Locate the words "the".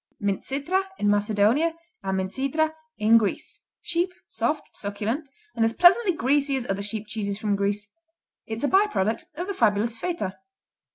9.45-9.53